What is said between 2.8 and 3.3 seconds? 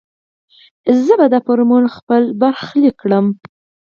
کړم.